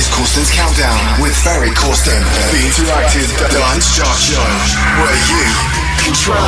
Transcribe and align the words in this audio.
is 0.00 0.08
Corsten's 0.16 0.50
Countdown 0.50 1.20
with 1.20 1.36
Ferry 1.44 1.68
Corsten, 1.76 2.16
the 2.48 2.60
interactive 2.64 3.28
dance 3.52 3.92
chart 3.92 4.16
show 4.16 4.40
where 4.96 5.18
you 5.28 5.44
control 6.00 6.40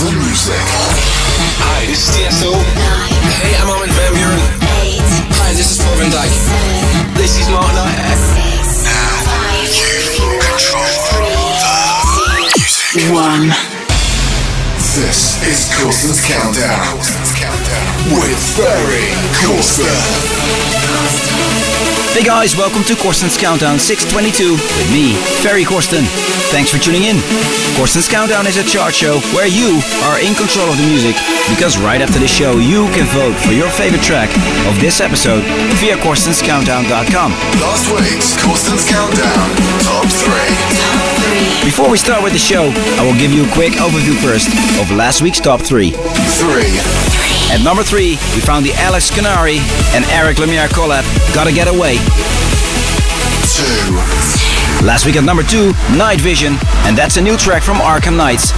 the 0.00 0.16
music. 0.16 0.64
Hi, 1.60 1.84
this 1.84 2.08
is 2.08 2.16
Tiësto. 2.16 2.56
Hey, 3.44 3.52
I'm 3.60 3.68
Armin 3.68 3.92
van 3.92 4.12
Buuren. 4.16 4.40
Hi, 5.44 5.52
this 5.52 5.76
is 5.76 5.78
Paul 5.84 5.96
van 6.00 6.08
Dyk. 6.08 6.32
This 7.20 7.36
is 7.36 7.52
Mark 7.52 7.68
Knight. 7.76 8.16
Now 8.88 9.12
you 9.60 9.92
control 10.40 10.88
the 12.16 12.48
music. 12.56 13.12
One. 13.12 13.52
This 14.96 15.36
is 15.44 15.68
Corsten's 15.76 16.24
Countdown 16.24 16.96
with 18.16 18.40
Ferry 18.56 19.12
Corsten. 19.44 19.84
Hey 22.16 22.24
guys, 22.24 22.56
welcome 22.56 22.80
to 22.88 22.96
Corsten's 22.96 23.36
Countdown 23.36 23.76
622 23.76 24.56
with 24.56 24.88
me, 24.88 25.12
Ferry 25.44 25.68
Corsten. 25.68 26.00
Thanks 26.48 26.72
for 26.72 26.80
tuning 26.80 27.04
in. 27.04 27.20
Corsten's 27.76 28.08
Countdown 28.08 28.48
is 28.48 28.56
a 28.56 28.64
chart 28.64 28.96
show 28.96 29.20
where 29.36 29.44
you 29.44 29.84
are 30.08 30.16
in 30.16 30.32
control 30.32 30.64
of 30.64 30.80
the 30.80 30.88
music 30.88 31.12
because 31.52 31.76
right 31.76 32.00
after 32.00 32.16
the 32.16 32.26
show 32.26 32.56
you 32.56 32.88
can 32.96 33.04
vote 33.12 33.36
for 33.44 33.52
your 33.52 33.68
favorite 33.68 34.00
track 34.00 34.32
of 34.64 34.80
this 34.80 35.04
episode 35.04 35.44
via 35.76 36.00
corstenscountdown.com. 36.00 37.36
Last 37.60 37.84
week's 37.92 38.32
Corsten's 38.40 38.88
Countdown 38.88 39.52
Top 39.84 40.08
3. 40.08 41.68
Before 41.68 41.92
we 41.92 42.00
start 42.00 42.24
with 42.24 42.32
the 42.32 42.40
show, 42.40 42.72
I 42.96 43.04
will 43.04 43.20
give 43.20 43.28
you 43.28 43.44
a 43.44 43.52
quick 43.52 43.76
overview 43.76 44.16
first 44.24 44.48
of 44.80 44.88
last 44.88 45.20
week's 45.20 45.38
top 45.38 45.60
3. 45.60 45.92
3. 45.92 47.25
At 47.56 47.64
number 47.64 47.82
3, 47.82 48.20
we 48.36 48.44
found 48.44 48.66
the 48.66 48.74
Alex 48.84 49.08
Canary 49.08 49.56
and 49.96 50.04
Eric 50.12 50.36
Lemire 50.36 50.68
collab, 50.68 51.00
Gotta 51.32 51.50
Get 51.50 51.68
Away. 51.68 51.96
2. 51.96 52.04
Last 54.84 55.06
week 55.06 55.16
at 55.16 55.24
number 55.24 55.42
2, 55.42 55.72
Night 55.96 56.20
Vision, 56.20 56.58
and 56.84 56.92
that's 56.92 57.16
a 57.16 57.22
new 57.22 57.34
track 57.34 57.62
from 57.62 57.78
Arkham 57.78 58.14
Knights. 58.14 58.52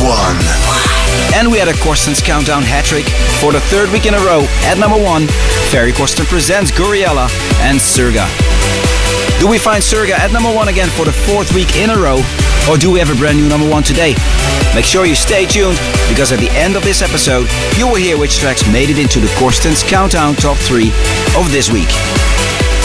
1. 0.00 1.36
And 1.36 1.52
we 1.52 1.58
had 1.58 1.68
a 1.68 1.76
Corsten's 1.84 2.22
Countdown 2.22 2.62
hat 2.62 2.86
trick 2.86 3.04
for 3.44 3.52
the 3.52 3.60
third 3.68 3.92
week 3.92 4.06
in 4.06 4.14
a 4.14 4.20
row. 4.24 4.46
At 4.64 4.78
number 4.78 4.96
1, 4.96 5.26
Ferry 5.68 5.92
Corsten 5.92 6.24
presents 6.24 6.70
Gouryella 6.70 7.28
and 7.60 7.76
Surga. 7.76 8.24
Do 9.38 9.46
we 9.46 9.58
find 9.58 9.84
Surga 9.84 10.16
at 10.16 10.32
number 10.32 10.50
1 10.50 10.68
again 10.68 10.88
for 10.88 11.04
the 11.04 11.12
fourth 11.12 11.52
week 11.52 11.76
in 11.76 11.90
a 11.90 11.96
row? 12.00 12.24
Or 12.68 12.76
do 12.76 12.90
we 12.90 12.98
have 12.98 13.10
a 13.10 13.14
brand 13.14 13.38
new 13.38 13.48
number 13.48 13.68
1 13.68 13.82
today? 13.82 14.14
Make 14.74 14.84
sure 14.84 15.06
you 15.06 15.14
stay 15.14 15.46
tuned 15.46 15.78
because 16.08 16.32
at 16.32 16.38
the 16.38 16.50
end 16.50 16.76
of 16.76 16.84
this 16.84 17.02
episode, 17.02 17.48
you 17.76 17.86
will 17.86 17.96
hear 17.96 18.18
which 18.18 18.38
tracks 18.38 18.66
made 18.70 18.90
it 18.90 18.98
into 18.98 19.20
the 19.20 19.32
Corsten's 19.38 19.82
Countdown 19.82 20.34
Top 20.34 20.56
3 20.56 20.88
of 21.36 21.50
this 21.50 21.70
week. 21.70 21.88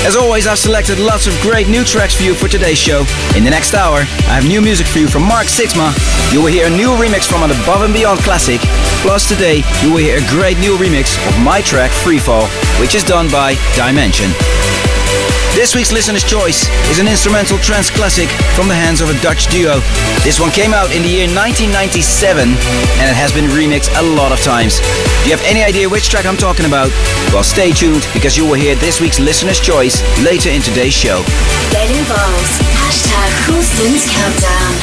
As 0.05 0.15
always, 0.15 0.45
I've 0.45 0.59
selected 0.59 0.99
lots 0.99 1.25
of 1.25 1.33
great 1.41 1.67
new 1.67 1.83
tracks 1.83 2.15
for 2.15 2.23
you 2.23 2.35
for 2.35 2.47
today's 2.47 2.77
show. 2.77 3.05
In 3.35 3.43
the 3.43 3.49
next 3.49 3.73
hour, 3.73 4.01
I 4.29 4.37
have 4.37 4.47
new 4.47 4.61
music 4.61 4.85
for 4.85 4.99
you 4.99 5.07
from 5.07 5.23
Mark 5.23 5.47
Sixma. 5.47 5.89
You 6.31 6.41
will 6.41 6.51
hear 6.53 6.67
a 6.67 6.69
new 6.69 6.89
remix 6.89 7.25
from 7.27 7.41
an 7.41 7.49
Above 7.49 7.81
and 7.81 7.93
Beyond 7.93 8.19
classic. 8.19 8.61
Plus, 9.01 9.27
today, 9.27 9.63
you 9.81 9.89
will 9.89 9.97
hear 9.97 10.17
a 10.17 10.29
great 10.29 10.59
new 10.59 10.77
remix 10.77 11.17
of 11.27 11.43
my 11.43 11.59
track 11.61 11.89
Freefall, 11.89 12.45
which 12.79 12.93
is 12.93 13.03
done 13.03 13.31
by 13.31 13.55
DIM3NSION. 13.73 14.54
This 15.55 15.73
week's 15.73 15.93
listener's 15.93 16.25
choice 16.25 16.67
is 16.91 16.99
an 16.99 17.07
instrumental 17.07 17.57
trance 17.57 17.89
classic 17.89 18.27
from 18.59 18.67
the 18.67 18.75
hands 18.75 18.99
of 18.99 19.07
a 19.09 19.15
Dutch 19.23 19.47
duo. 19.47 19.79
This 20.19 20.37
one 20.37 20.51
came 20.51 20.73
out 20.73 20.91
in 20.91 21.01
the 21.01 21.07
year 21.07 21.31
1997 21.31 22.43
and 22.43 23.07
it 23.07 23.15
has 23.15 23.31
been 23.31 23.47
remixed 23.55 23.87
a 23.95 24.03
lot 24.03 24.35
of 24.35 24.43
times. 24.43 24.83
Do 25.23 25.31
you 25.31 25.31
have 25.31 25.45
any 25.47 25.63
idea 25.63 25.87
which 25.87 26.09
track 26.11 26.25
I'm 26.25 26.35
talking 26.35 26.65
about? 26.65 26.91
Well, 27.31 27.41
stay 27.41 27.71
tuned 27.71 28.03
because 28.11 28.35
you 28.35 28.43
will 28.43 28.59
hear 28.59 28.75
this 28.75 28.99
week's 28.99 29.17
listener's 29.17 29.63
choice 29.63 30.03
later 30.19 30.51
in 30.51 30.59
today's 30.59 30.93
show. 30.93 31.23
Get 31.71 31.87
involved. 31.87 32.51
Hashtag 32.75 33.31
Countdown. 34.11 34.75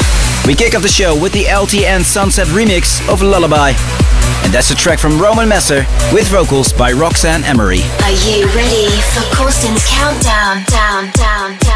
We 0.49 0.55
kick 0.55 0.73
off 0.73 0.81
the 0.81 0.89
show 0.89 1.13
with 1.13 1.33
the 1.33 1.45
LTN 1.53 2.01
Sunset 2.01 2.47
remix 2.47 2.97
of 3.13 3.21
Lullaby. 3.21 3.77
And 4.43 4.53
that's 4.53 4.71
a 4.71 4.75
track 4.75 4.99
from 4.99 5.21
Roman 5.21 5.47
Messer 5.47 5.85
with 6.11 6.27
vocals 6.27 6.73
by 6.73 6.91
Roxanne 6.91 7.43
Emery. 7.43 7.81
Are 8.03 8.17
you 8.25 8.45
ready 8.55 8.89
for 9.13 9.21
Corsten's 9.35 9.85
Countdown? 9.87 10.63
Down, 10.67 11.11
down, 11.13 11.57
down, 11.59 11.72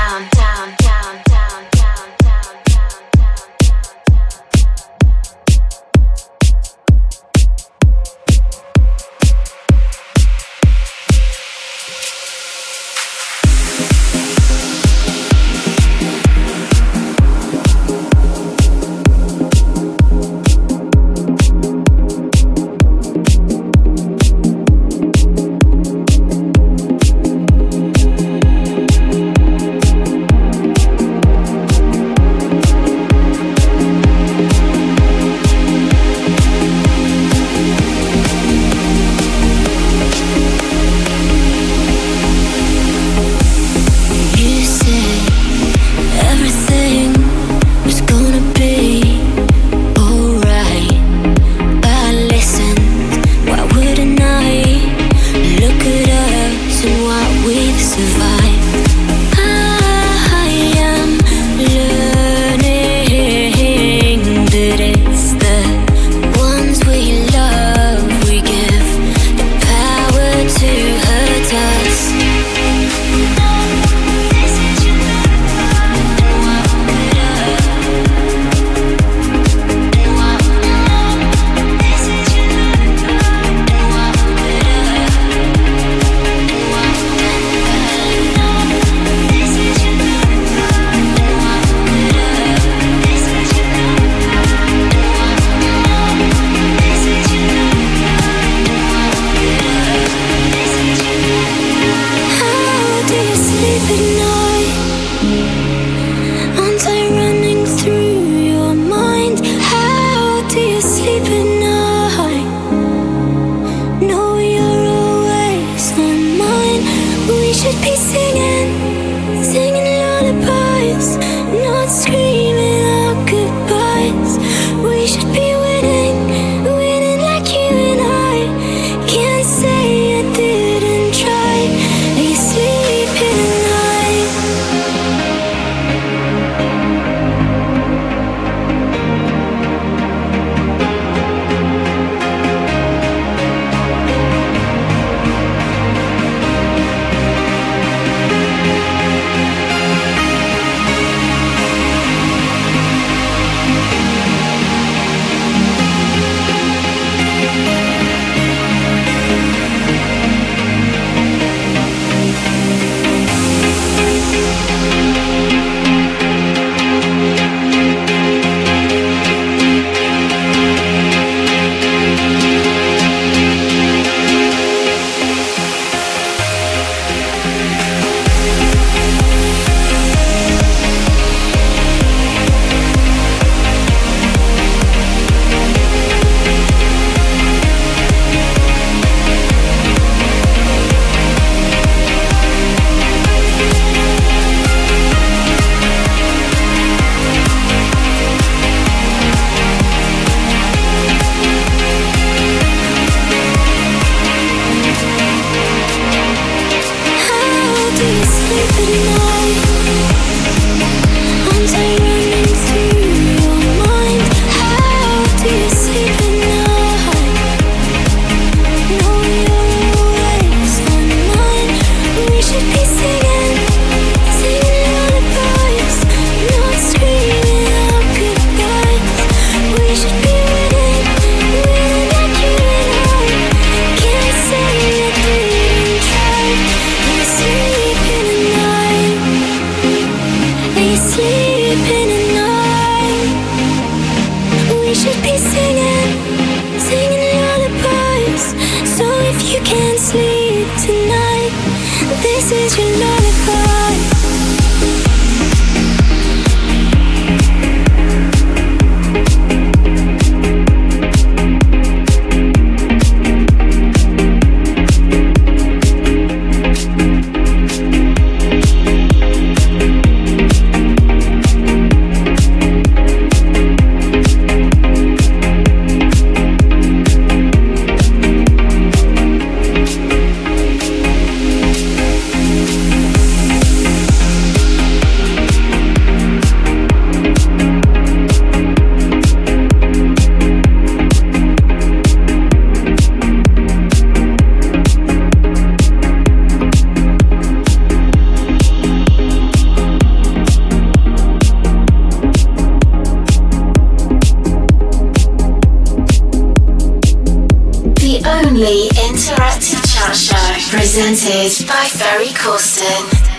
only 308.27 308.89
interactive 309.07 309.81
chat 309.87 310.15
show 310.15 310.75
presented 310.75 311.67
by 311.67 311.85
Ferry 311.85 312.29
Corsten. 312.29 313.36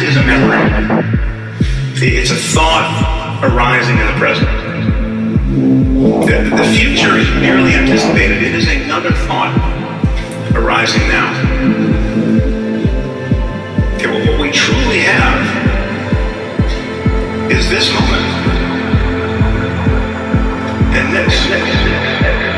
Is 0.00 0.16
a 0.16 0.22
memory. 0.22 0.56
It's 1.96 2.30
a 2.30 2.34
thought 2.34 3.40
arising 3.44 3.98
in 3.98 4.06
the 4.06 4.14
present. 4.14 4.48
The, 6.26 6.56
the 6.56 6.64
future 6.74 7.18
is 7.18 7.28
merely 7.32 7.74
anticipated. 7.74 8.42
It 8.42 8.54
is 8.54 8.66
another 8.66 9.12
thought 9.12 9.54
arising 10.54 11.06
now. 11.08 11.30
Okay, 13.96 14.06
well, 14.06 14.26
what 14.26 14.40
we 14.40 14.50
truly 14.50 15.00
have 15.00 15.44
is 17.52 17.68
this 17.68 17.92
moment 17.92 18.24
and 20.96 21.14
this. 21.14 21.34
And 21.50 21.62
this. 21.68 22.49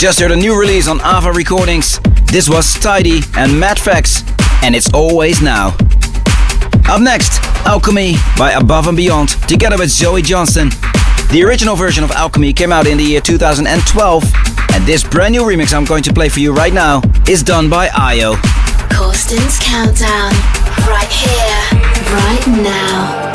Just 0.00 0.18
heard 0.18 0.30
a 0.30 0.36
new 0.36 0.58
release 0.58 0.88
on 0.88 0.98
AVA 1.02 1.30
Recordings. 1.30 2.00
This 2.24 2.48
was 2.48 2.74
tyDi 2.76 3.22
and 3.36 3.60
Matt 3.60 3.78
Fax, 3.78 4.24
and 4.62 4.74
it's 4.74 4.90
always 4.94 5.42
now. 5.42 5.76
Up 6.88 7.02
next, 7.02 7.38
Alchemy 7.66 8.14
by 8.38 8.52
Above 8.52 8.86
and 8.86 8.96
Beyond, 8.96 9.28
together 9.46 9.76
with 9.76 9.90
Zoe 9.90 10.22
Johnston. 10.22 10.70
The 11.32 11.42
original 11.44 11.76
version 11.76 12.02
of 12.02 12.12
Alchemy 12.12 12.54
came 12.54 12.72
out 12.72 12.86
in 12.86 12.96
the 12.96 13.04
year 13.04 13.20
2012, 13.20 14.24
and 14.72 14.86
this 14.86 15.04
brand 15.04 15.32
new 15.32 15.42
remix 15.42 15.74
I'm 15.74 15.84
going 15.84 16.02
to 16.04 16.14
play 16.14 16.30
for 16.30 16.40
you 16.40 16.54
right 16.54 16.72
now 16.72 17.02
is 17.28 17.42
done 17.42 17.68
by 17.68 17.88
i_o. 17.88 18.40
Corsten's 18.96 19.58
Countdown, 19.58 20.32
right 20.88 21.12
here, 21.12 21.80
right 22.08 22.46
now. 22.46 23.29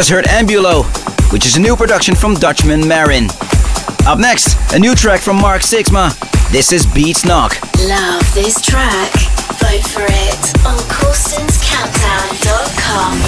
Just 0.00 0.12
heard 0.12 0.24
Ambulo, 0.24 0.88
which 1.30 1.44
is 1.44 1.58
a 1.58 1.60
new 1.60 1.76
production 1.76 2.14
from 2.14 2.32
Dutchman 2.32 2.80
Maryn. 2.80 3.28
Up 4.06 4.18
next, 4.18 4.56
a 4.72 4.78
new 4.78 4.94
track 4.94 5.20
from 5.20 5.36
Mark 5.36 5.60
Sixma. 5.60 6.18
This 6.50 6.72
is 6.72 6.86
Beats 6.86 7.26
Knock. 7.26 7.60
Love 7.80 8.22
this 8.32 8.62
track? 8.62 9.12
Vote 9.60 9.84
for 9.84 10.06
it 10.08 10.56
on 10.64 10.78
CorstensCountdown.com. 10.88 13.20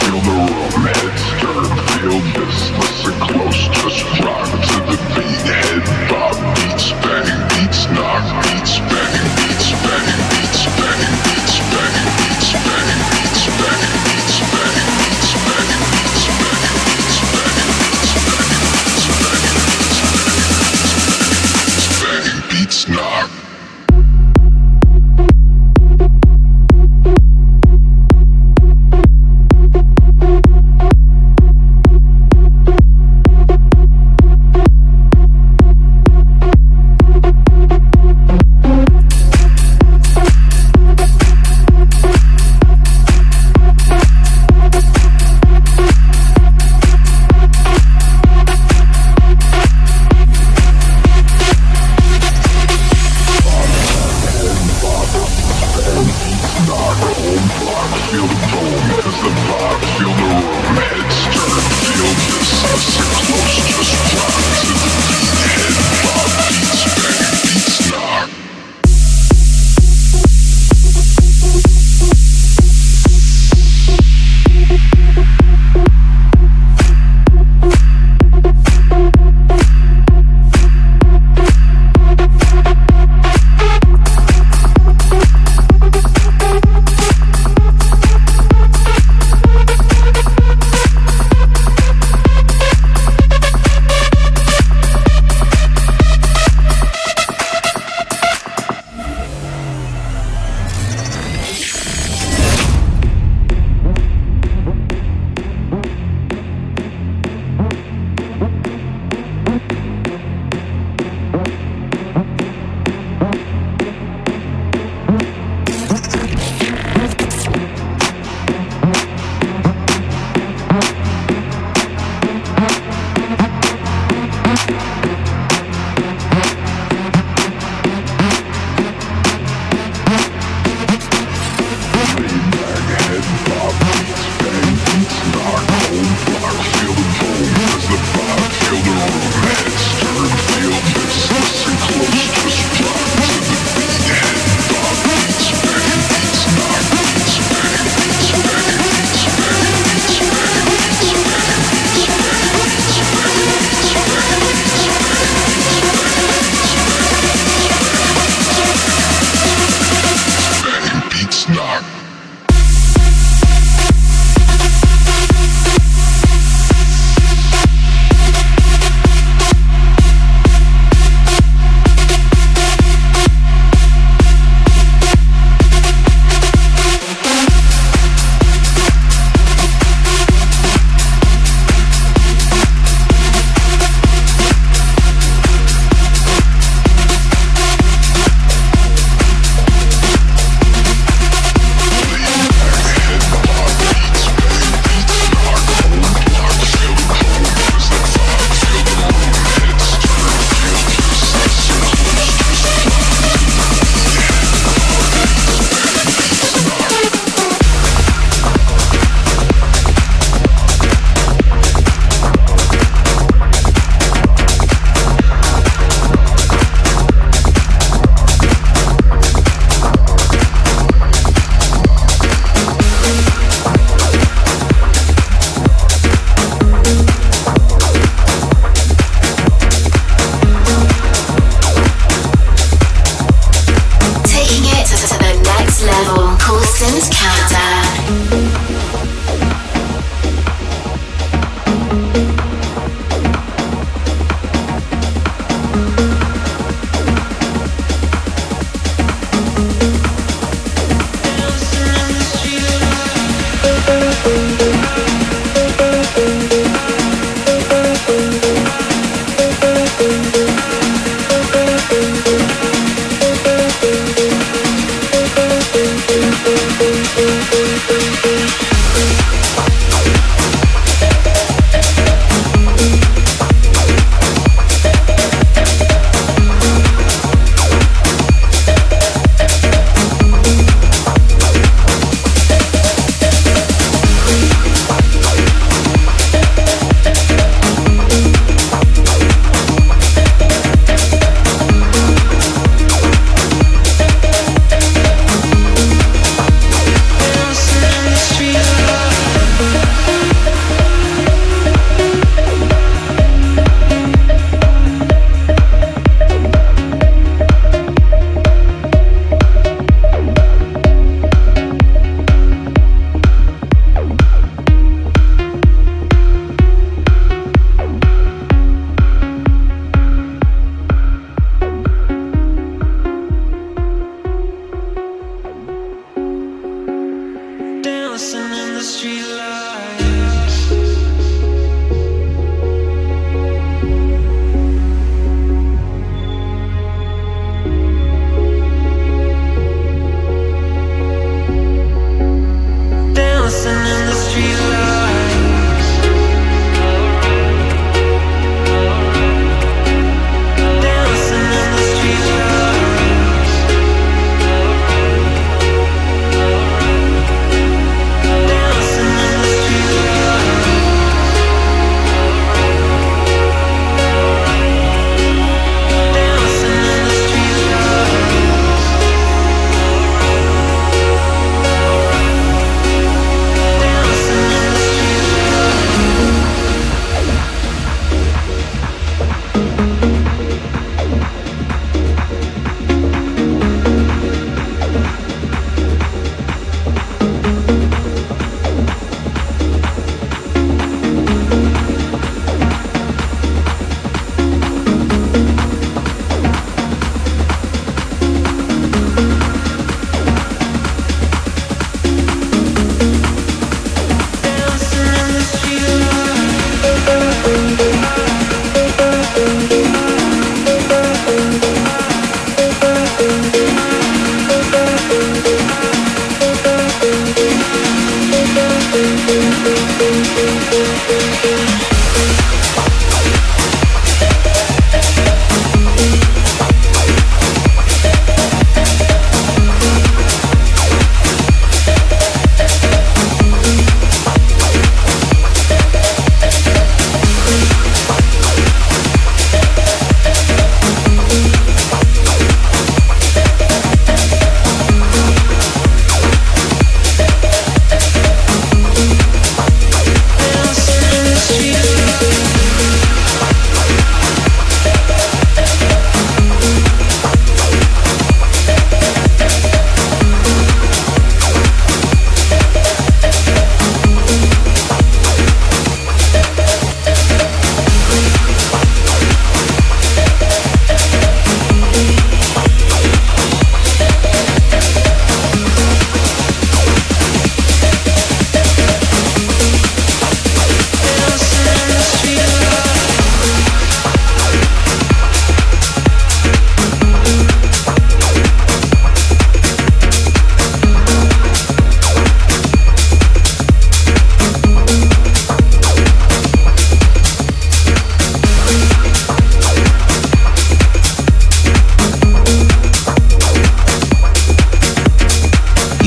Feel 0.00 0.20
the 0.22 0.24
room, 0.24 0.86
heads 0.86 1.24
turn, 1.36 1.68
feel 2.00 2.16
this, 2.32 2.70
listen 2.70 3.12
close, 3.20 3.68
just 3.68 4.06
rock 4.24 4.48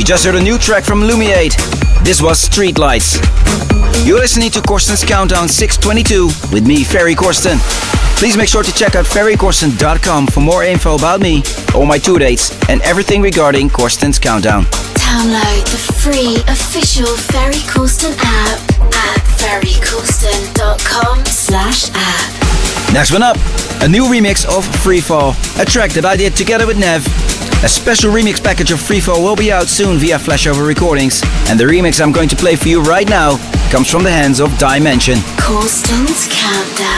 just 0.10 0.26
heard 0.26 0.34
a 0.34 0.42
new 0.42 0.58
track 0.58 0.84
from 0.84 1.02
Lumïsade. 1.02 1.54
This 2.04 2.20
was 2.20 2.50
Streetlights. 2.50 3.22
You're 4.08 4.18
listening 4.18 4.50
to 4.50 4.60
Corsten's 4.60 5.04
Countdown 5.04 5.48
622 5.48 6.26
with 6.52 6.66
me, 6.66 6.84
Ferry 6.84 7.14
Corsten. 7.14 7.60
Please 8.18 8.36
make 8.36 8.50
sure 8.50 8.64
to 8.64 8.74
check 8.74 8.96
out 8.96 9.06
ferrycorsten.com 9.06 10.26
for 10.26 10.40
more 10.40 10.64
info 10.64 10.96
about 10.96 11.22
me, 11.22 11.44
all 11.76 11.86
my 11.86 12.00
tour 12.00 12.18
dates, 12.18 12.50
and 12.70 12.82
everything 12.82 13.22
regarding 13.22 13.70
Corsten's 13.70 14.18
Countdown. 14.18 14.64
Download 14.98 15.64
the 15.70 15.78
free 16.02 16.38
official 16.52 17.16
Ferry 17.16 17.62
Corsten 17.70 18.18
app 18.18 18.60
at 18.82 19.22
ferrycorsten.com 19.38 21.24
slash 21.26 21.92
app. 21.94 22.94
Next 22.94 23.12
one 23.12 23.22
up, 23.22 23.38
a 23.84 23.88
new 23.88 24.06
remix 24.06 24.44
of 24.44 24.66
Freefall, 24.82 25.36
a 25.62 25.66
track 25.66 25.92
that 25.92 26.04
I 26.04 26.16
did 26.16 26.36
together 26.36 26.66
with 26.66 26.78
Nevve. 26.78 27.29
A 27.62 27.68
special 27.68 28.10
remix 28.10 28.42
package 28.42 28.72
of 28.72 28.80
Freefall 28.80 29.22
will 29.22 29.36
be 29.36 29.52
out 29.52 29.68
soon 29.68 29.98
via 29.98 30.18
Flashover 30.18 30.66
Recordings, 30.66 31.22
and 31.50 31.60
the 31.60 31.66
remix 31.66 32.00
I'm 32.02 32.14
going 32.14 32.30
to 32.30 32.36
play 32.38 32.56
for 32.56 32.70
you 32.70 32.82
right 32.82 33.08
now 33.08 33.36
comes 33.70 33.92
from 33.92 34.04
the 34.04 34.12
hands 34.12 34.40
of 34.40 34.52
DIM3NSION. 34.52 35.18
Countdown. 36.32 36.89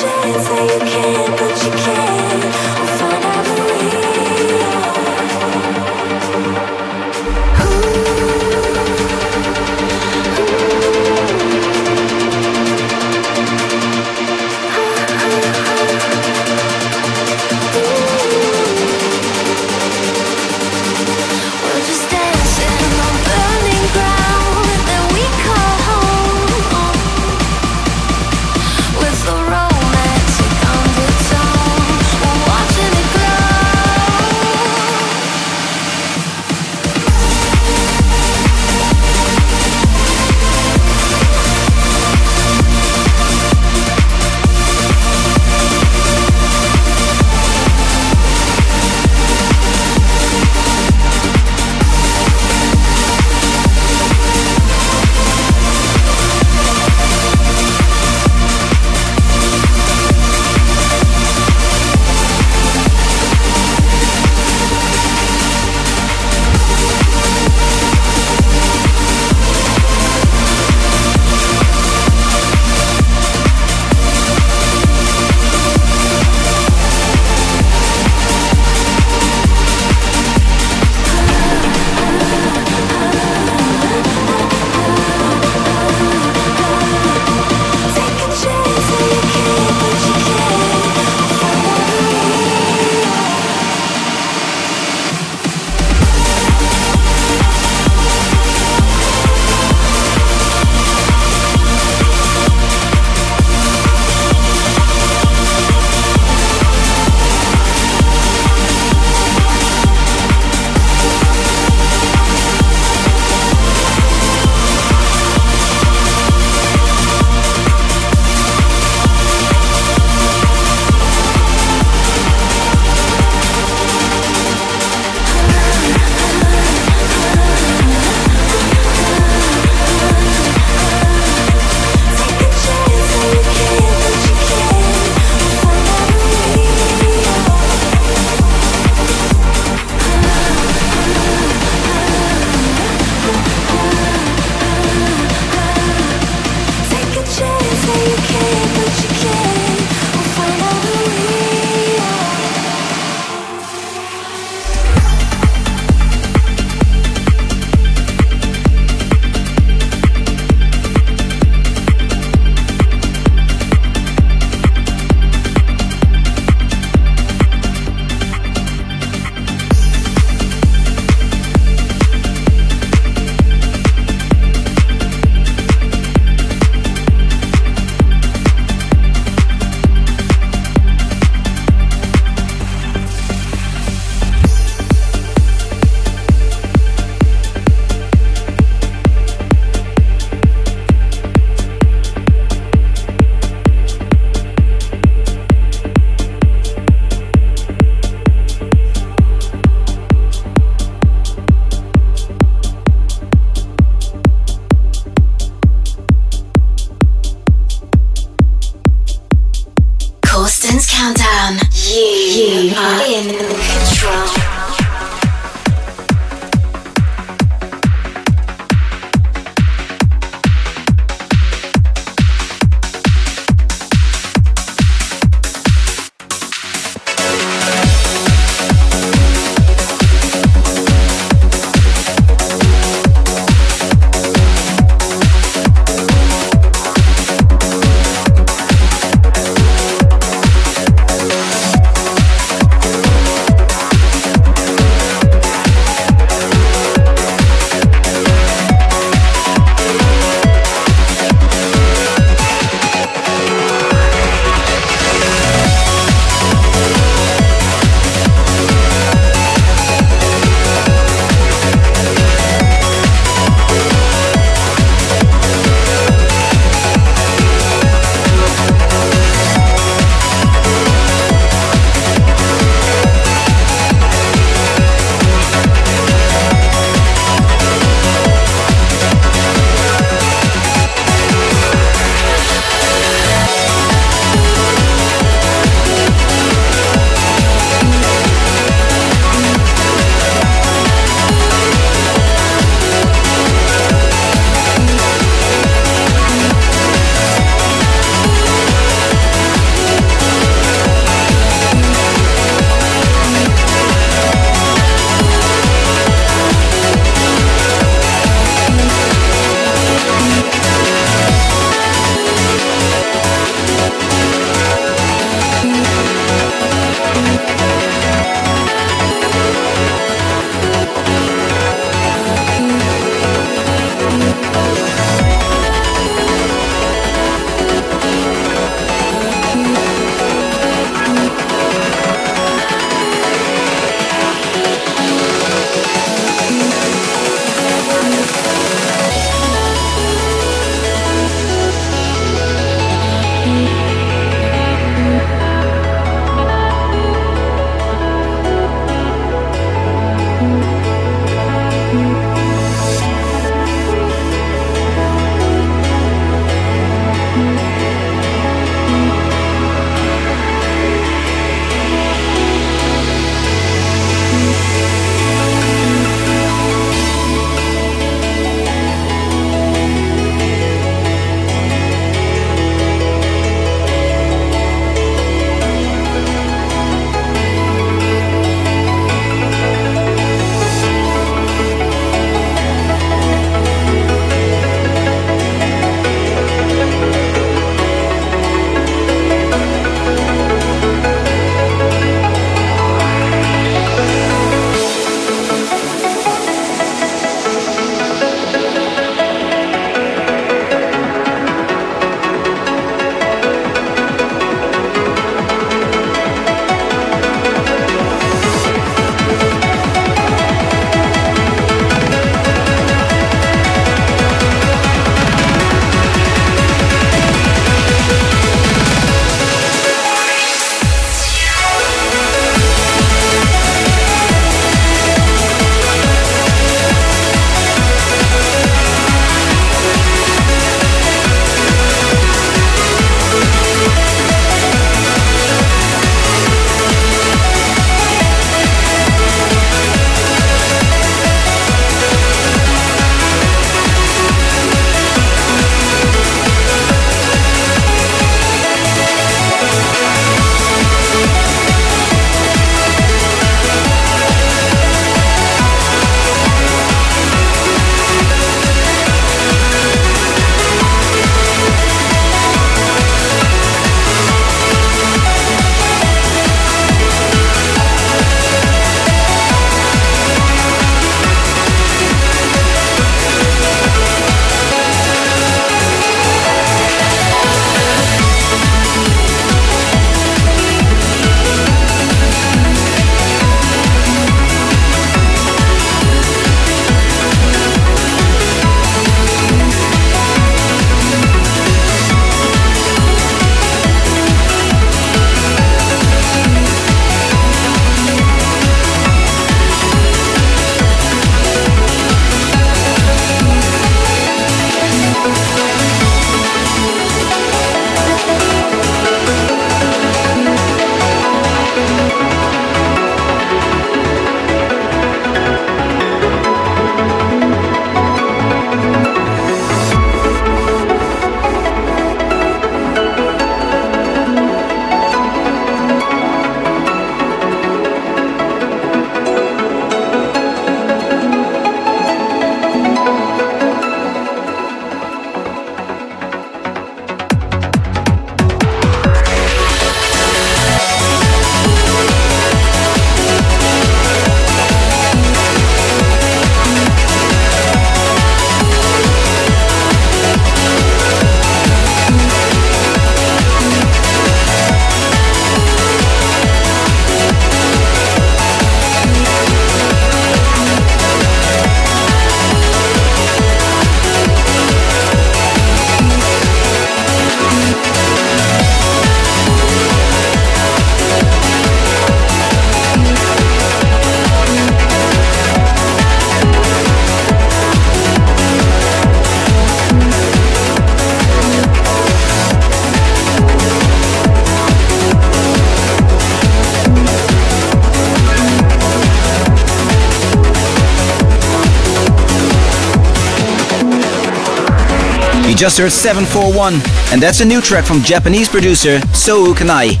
Just 595.60 595.76
heard 595.76 595.92
741, 595.92 596.72
and 597.12 597.20
that's 597.20 597.40
a 597.40 597.44
new 597.44 597.60
track 597.60 597.84
from 597.84 598.00
Japanese 598.00 598.48
producer 598.48 598.98
Sou 599.12 599.52
Kanai. 599.52 600.00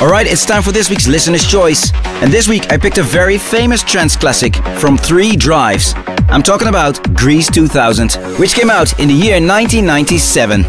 Alright, 0.00 0.28
it's 0.28 0.46
time 0.46 0.62
for 0.62 0.70
this 0.70 0.88
week's 0.88 1.08
Listener's 1.08 1.44
Choice. 1.44 1.90
And 2.22 2.32
this 2.32 2.46
week 2.46 2.72
I 2.72 2.76
picked 2.76 2.98
a 2.98 3.02
very 3.02 3.36
famous 3.36 3.82
trance 3.82 4.14
classic 4.14 4.54
from 4.78 4.96
Three 4.96 5.34
Drives. 5.34 5.92
I'm 6.28 6.44
talking 6.44 6.68
about 6.68 7.02
Greece 7.16 7.50
2000, 7.50 8.12
which 8.38 8.54
came 8.54 8.70
out 8.70 8.96
in 9.00 9.08
the 9.08 9.14
year 9.14 9.40
1997. 9.40 10.64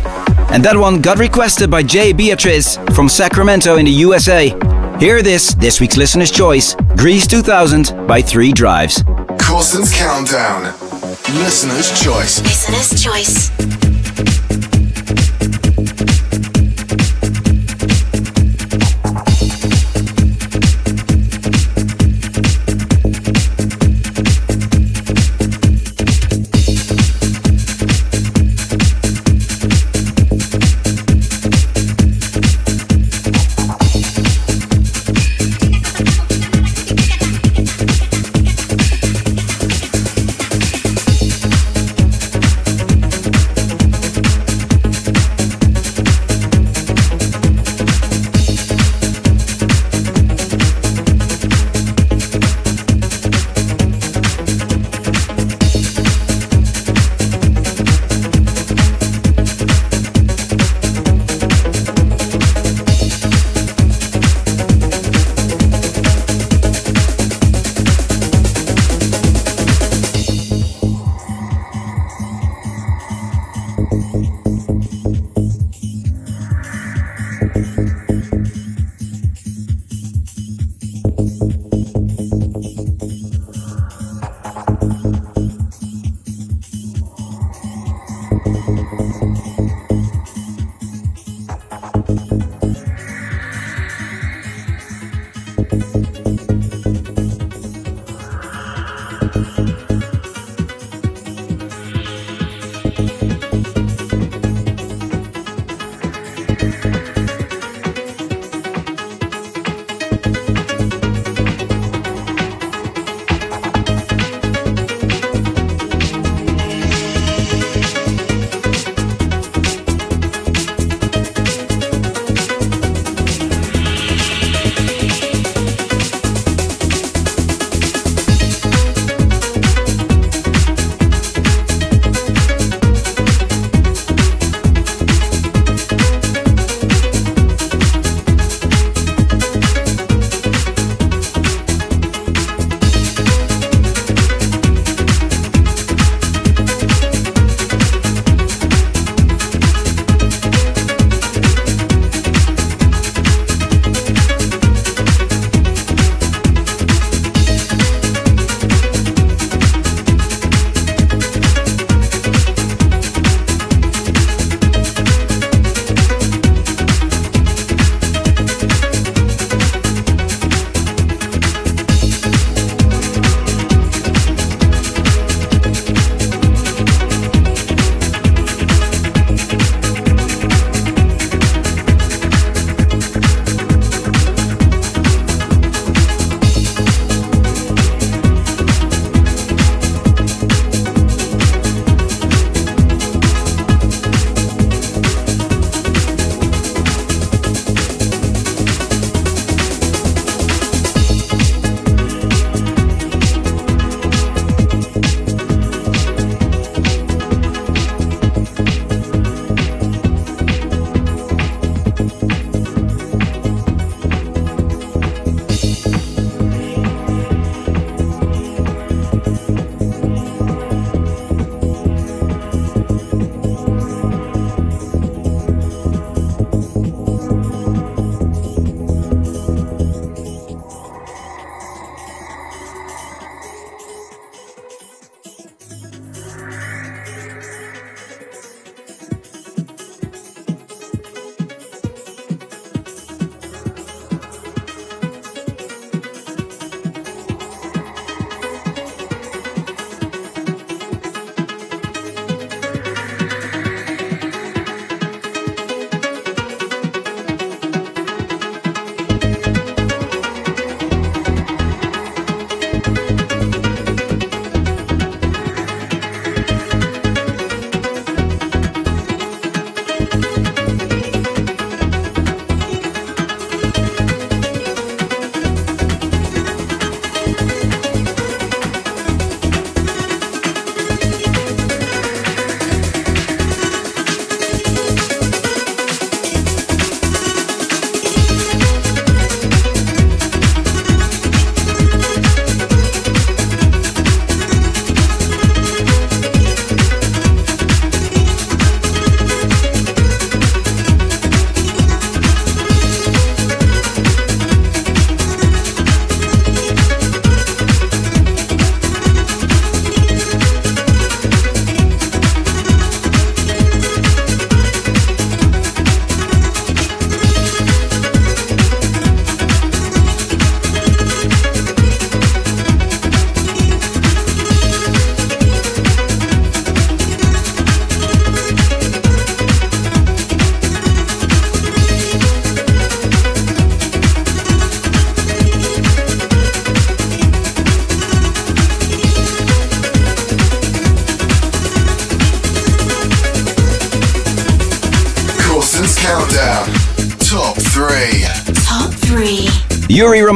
And 0.49 0.65
that 0.65 0.75
one 0.75 0.99
got 0.99 1.19
requested 1.19 1.69
by 1.69 1.83
Jay 1.83 2.13
Beatrice 2.13 2.77
from 2.95 3.07
Sacramento 3.07 3.75
in 3.75 3.85
the 3.85 3.91
USA. 3.91 4.49
Here 4.99 5.17
it 5.17 5.27
is, 5.27 5.53
this 5.53 5.79
week's 5.79 5.95
Listener's 5.95 6.31
Choice 6.31 6.73
Greece 6.95 7.27
2000 7.27 8.07
by 8.07 8.19
Three 8.19 8.51
Drives. 8.51 9.03
Corsten's 9.39 9.93
Countdown. 9.93 10.86
Listener's 11.33 11.91
Choice. 12.01 12.41
Listener's 12.41 13.03
Choice. 13.03 13.76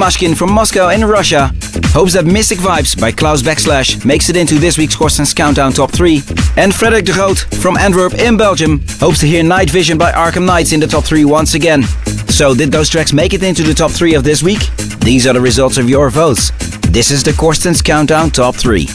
Yuri 0.01 0.09
Romashkin 0.09 0.35
from 0.35 0.51
Moscow 0.51 0.89
in 0.89 1.05
Russia 1.05 1.51
hopes 1.93 2.13
that 2.13 2.25
Mystic 2.25 2.57
Vibes 2.57 2.99
by 2.99 3.11
Claus 3.11 3.43
Backslash 3.43 4.03
makes 4.03 4.29
it 4.29 4.35
into 4.35 4.55
this 4.55 4.77
week's 4.77 4.95
Corsten's 4.95 5.31
Countdown 5.31 5.73
Top 5.73 5.91
3. 5.91 6.23
And 6.57 6.73
Frederik 6.73 7.05
de 7.05 7.11
Groot 7.11 7.37
from 7.61 7.77
Antwerp 7.77 8.15
in 8.15 8.35
Belgium 8.35 8.81
hopes 8.99 9.19
to 9.19 9.27
hear 9.27 9.43
Night 9.43 9.69
Vision 9.69 9.99
by 9.99 10.11
Arkham 10.11 10.45
Knights 10.45 10.71
in 10.71 10.79
the 10.79 10.87
top 10.87 11.03
3 11.03 11.25
once 11.25 11.53
again. 11.53 11.83
So, 12.29 12.55
did 12.55 12.71
those 12.71 12.89
tracks 12.89 13.13
make 13.13 13.33
it 13.33 13.43
into 13.43 13.61
the 13.61 13.75
top 13.75 13.91
3 13.91 14.15
of 14.15 14.23
this 14.23 14.41
week? 14.41 14.75
These 15.01 15.27
are 15.27 15.33
the 15.33 15.41
results 15.41 15.77
of 15.77 15.87
your 15.87 16.09
votes. 16.09 16.51
This 16.89 17.11
is 17.11 17.23
the 17.23 17.33
Corsten's 17.33 17.81
Countdown 17.81 18.31
Top 18.31 18.55
3. 18.55 18.87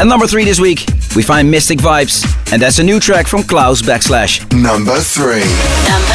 And 0.00 0.08
number 0.08 0.26
3 0.26 0.44
this 0.44 0.58
week, 0.58 0.84
we 1.14 1.22
find 1.22 1.48
Mystic 1.50 1.78
Vibes, 1.78 2.24
and 2.52 2.60
that's 2.60 2.78
a 2.78 2.82
new 2.82 2.98
track 2.98 3.28
from 3.28 3.44
Claus 3.44 3.80
Backslash. 3.80 4.40
Number 4.52 4.98
3. 4.98 5.40
Number 5.88 6.11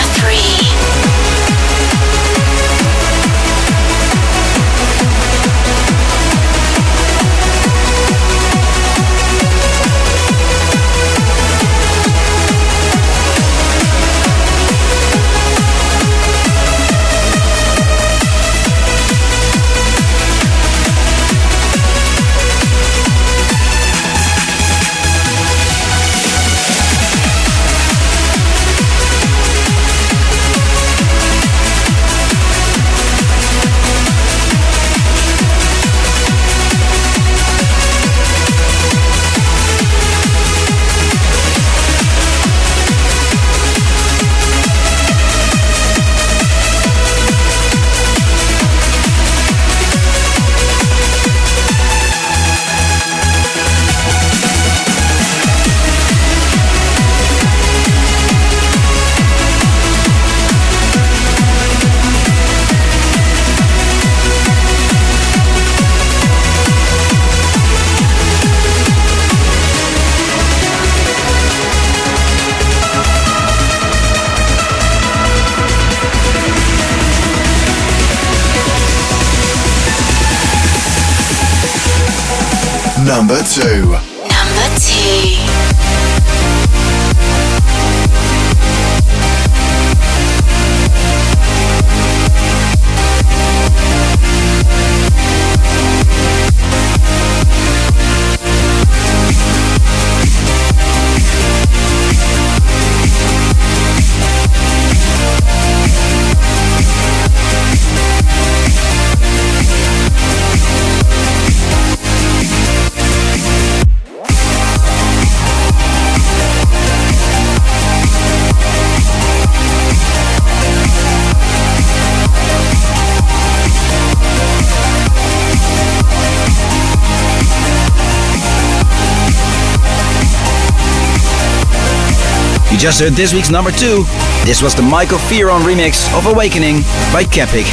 You 132.78 132.84
just 132.84 133.02
heard 133.02 133.14
this 133.14 133.34
week's 133.34 133.50
number 133.50 133.72
two. 133.72 134.06
This 134.46 134.62
was 134.62 134.76
the 134.76 134.84
Michael 134.84 135.18
Fearon 135.18 135.62
remix 135.62 136.06
of 136.16 136.28
Awakening 136.28 136.76
by 137.12 137.24
Kepik. 137.24 137.66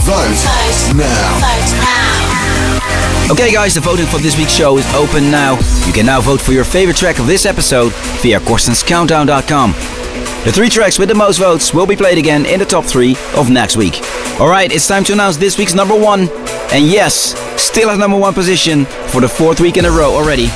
Vote 0.00 0.32
Vote. 0.32 0.96
now. 0.96 1.40
Vote 1.44 1.72
now. 1.76 3.32
Okay, 3.32 3.52
guys, 3.52 3.74
the 3.74 3.82
voting 3.82 4.06
for 4.06 4.16
this 4.16 4.38
week's 4.38 4.54
show 4.54 4.78
is 4.78 4.94
open 4.94 5.30
now. 5.30 5.58
You 5.86 5.92
can 5.92 6.06
now 6.06 6.22
vote 6.22 6.40
for 6.40 6.52
your 6.52 6.64
favorite 6.64 6.96
track 6.96 7.18
of 7.18 7.26
this 7.26 7.44
episode 7.44 7.92
via 8.22 8.40
CorstensCountdown.com. 8.40 9.72
The 9.72 10.52
three 10.54 10.70
tracks 10.70 10.98
with 10.98 11.10
the 11.10 11.14
most 11.14 11.36
votes 11.36 11.74
will 11.74 11.86
be 11.86 11.94
played 11.94 12.16
again 12.16 12.46
in 12.46 12.58
the 12.58 12.64
top 12.64 12.86
three 12.86 13.14
of 13.36 13.50
next 13.50 13.76
week. 13.76 14.00
Alright, 14.40 14.72
it's 14.72 14.88
time 14.88 15.04
to 15.04 15.12
announce 15.12 15.36
this 15.36 15.58
week's 15.58 15.74
number 15.74 15.94
one. 15.94 16.30
And 16.72 16.86
yes, 16.86 17.36
still 17.60 17.90
at 17.90 17.98
number 17.98 18.16
one 18.16 18.32
position 18.32 18.86
for 19.08 19.20
the 19.20 19.28
fourth 19.28 19.60
week 19.60 19.76
in 19.76 19.84
a 19.84 19.90
row 19.90 20.14
already. 20.14 20.46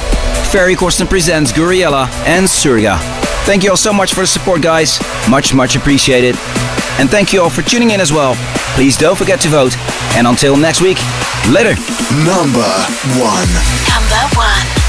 Ferry 0.48 0.74
Corsten 0.74 1.06
presents 1.06 1.52
Gouryella 1.52 2.08
and 2.24 2.46
Surga. 2.46 3.19
Thank 3.50 3.64
you 3.64 3.70
all 3.70 3.76
so 3.76 3.92
much 3.92 4.14
for 4.14 4.20
the 4.20 4.28
support, 4.28 4.62
guys. 4.62 5.00
Much, 5.28 5.52
much 5.54 5.74
appreciated. 5.74 6.36
And 7.00 7.10
thank 7.10 7.32
you 7.32 7.42
all 7.42 7.50
for 7.50 7.62
tuning 7.62 7.90
in 7.90 8.00
as 8.00 8.12
well. 8.12 8.36
Please 8.76 8.96
don't 8.96 9.18
forget 9.18 9.40
to 9.40 9.48
vote. 9.48 9.76
And 10.14 10.28
until 10.28 10.56
next 10.56 10.80
week, 10.80 10.98
later. 11.50 11.74
Number 12.22 12.70
one. 13.18 13.48
Number 13.90 14.36
one. 14.36 14.79